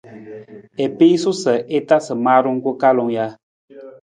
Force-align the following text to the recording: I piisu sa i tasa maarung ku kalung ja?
I 0.85 0.87
piisu 0.97 1.31
sa 1.41 1.53
i 1.77 1.79
tasa 1.89 2.13
maarung 2.23 2.59
ku 2.63 2.71
kalung 2.81 3.11
ja? 3.15 3.27